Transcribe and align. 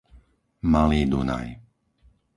Malý 0.73 1.01
Dunaj 1.11 1.47